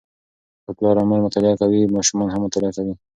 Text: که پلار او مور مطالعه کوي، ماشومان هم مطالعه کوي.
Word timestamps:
که 0.63 0.71
پلار 0.77 0.95
او 0.99 1.05
مور 1.09 1.21
مطالعه 1.27 1.59
کوي، 1.61 1.79
ماشومان 1.95 2.29
هم 2.31 2.41
مطالعه 2.45 2.71
کوي. 2.77 2.93